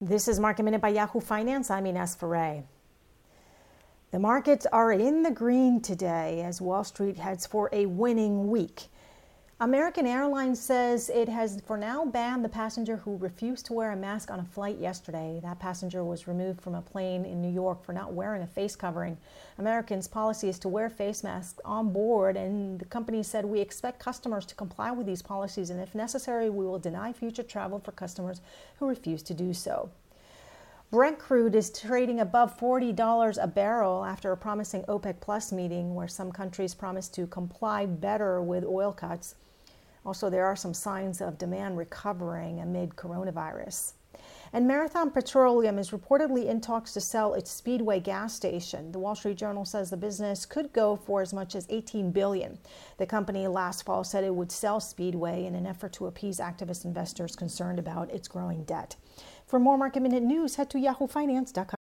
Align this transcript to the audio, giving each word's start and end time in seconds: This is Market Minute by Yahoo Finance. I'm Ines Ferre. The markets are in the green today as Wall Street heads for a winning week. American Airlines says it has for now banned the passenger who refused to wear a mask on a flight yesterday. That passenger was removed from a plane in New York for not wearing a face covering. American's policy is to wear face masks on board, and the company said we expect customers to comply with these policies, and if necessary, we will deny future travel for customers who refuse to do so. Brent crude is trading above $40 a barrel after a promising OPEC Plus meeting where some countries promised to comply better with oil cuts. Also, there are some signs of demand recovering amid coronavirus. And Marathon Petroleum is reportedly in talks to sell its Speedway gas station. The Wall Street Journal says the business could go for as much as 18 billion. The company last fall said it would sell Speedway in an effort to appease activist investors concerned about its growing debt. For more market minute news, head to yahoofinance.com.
This 0.00 0.28
is 0.28 0.38
Market 0.38 0.62
Minute 0.62 0.80
by 0.80 0.90
Yahoo 0.90 1.18
Finance. 1.18 1.72
I'm 1.72 1.84
Ines 1.84 2.14
Ferre. 2.14 2.62
The 4.12 4.20
markets 4.20 4.64
are 4.66 4.92
in 4.92 5.24
the 5.24 5.32
green 5.32 5.80
today 5.80 6.40
as 6.42 6.60
Wall 6.60 6.84
Street 6.84 7.16
heads 7.16 7.46
for 7.46 7.68
a 7.72 7.86
winning 7.86 8.48
week. 8.48 8.82
American 9.60 10.06
Airlines 10.06 10.60
says 10.60 11.10
it 11.12 11.28
has 11.28 11.60
for 11.66 11.76
now 11.76 12.04
banned 12.04 12.44
the 12.44 12.48
passenger 12.48 12.96
who 12.98 13.16
refused 13.16 13.66
to 13.66 13.72
wear 13.72 13.90
a 13.90 13.96
mask 13.96 14.30
on 14.30 14.38
a 14.38 14.44
flight 14.44 14.78
yesterday. 14.78 15.40
That 15.42 15.58
passenger 15.58 16.04
was 16.04 16.28
removed 16.28 16.60
from 16.60 16.76
a 16.76 16.80
plane 16.80 17.24
in 17.24 17.42
New 17.42 17.50
York 17.50 17.82
for 17.82 17.92
not 17.92 18.12
wearing 18.12 18.42
a 18.42 18.46
face 18.46 18.76
covering. 18.76 19.18
American's 19.58 20.06
policy 20.06 20.48
is 20.48 20.60
to 20.60 20.68
wear 20.68 20.88
face 20.88 21.24
masks 21.24 21.58
on 21.64 21.92
board, 21.92 22.36
and 22.36 22.78
the 22.78 22.84
company 22.84 23.20
said 23.24 23.44
we 23.44 23.58
expect 23.58 23.98
customers 23.98 24.46
to 24.46 24.54
comply 24.54 24.92
with 24.92 25.08
these 25.08 25.22
policies, 25.22 25.70
and 25.70 25.80
if 25.80 25.92
necessary, 25.92 26.48
we 26.48 26.64
will 26.64 26.78
deny 26.78 27.12
future 27.12 27.42
travel 27.42 27.80
for 27.80 27.90
customers 27.90 28.40
who 28.78 28.88
refuse 28.88 29.24
to 29.24 29.34
do 29.34 29.52
so. 29.52 29.90
Brent 30.90 31.18
crude 31.18 31.54
is 31.54 31.68
trading 31.68 32.18
above 32.18 32.58
$40 32.58 33.36
a 33.42 33.46
barrel 33.46 34.06
after 34.06 34.32
a 34.32 34.36
promising 34.38 34.84
OPEC 34.84 35.20
Plus 35.20 35.52
meeting 35.52 35.94
where 35.94 36.08
some 36.08 36.32
countries 36.32 36.74
promised 36.74 37.12
to 37.12 37.26
comply 37.26 37.84
better 37.84 38.40
with 38.40 38.64
oil 38.64 38.92
cuts. 38.92 39.34
Also, 40.06 40.30
there 40.30 40.46
are 40.46 40.56
some 40.56 40.72
signs 40.72 41.20
of 41.20 41.36
demand 41.36 41.76
recovering 41.76 42.60
amid 42.60 42.96
coronavirus. 42.96 43.92
And 44.52 44.66
Marathon 44.66 45.10
Petroleum 45.10 45.78
is 45.78 45.90
reportedly 45.90 46.46
in 46.46 46.60
talks 46.60 46.92
to 46.94 47.00
sell 47.00 47.34
its 47.34 47.50
Speedway 47.50 48.00
gas 48.00 48.34
station. 48.34 48.92
The 48.92 48.98
Wall 48.98 49.14
Street 49.14 49.36
Journal 49.36 49.64
says 49.64 49.90
the 49.90 49.96
business 49.96 50.46
could 50.46 50.72
go 50.72 50.96
for 50.96 51.20
as 51.22 51.32
much 51.32 51.54
as 51.54 51.66
18 51.68 52.10
billion. 52.10 52.58
The 52.96 53.06
company 53.06 53.46
last 53.46 53.84
fall 53.84 54.04
said 54.04 54.24
it 54.24 54.34
would 54.34 54.52
sell 54.52 54.80
Speedway 54.80 55.44
in 55.44 55.54
an 55.54 55.66
effort 55.66 55.92
to 55.94 56.06
appease 56.06 56.38
activist 56.38 56.84
investors 56.84 57.36
concerned 57.36 57.78
about 57.78 58.10
its 58.10 58.28
growing 58.28 58.64
debt. 58.64 58.96
For 59.46 59.58
more 59.58 59.78
market 59.78 60.00
minute 60.00 60.22
news, 60.22 60.56
head 60.56 60.70
to 60.70 60.78
yahoofinance.com. 60.78 61.77